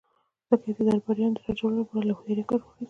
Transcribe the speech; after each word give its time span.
ځکه 0.49 0.65
يې 0.69 0.73
د 0.77 0.79
درباريانو 0.87 1.35
د 1.37 1.39
را 1.45 1.51
جلبولو 1.59 1.79
له 1.79 1.83
پاره 1.89 2.05
له 2.07 2.13
هوښياری 2.17 2.43
کار 2.49 2.59
واخيست. 2.61 2.77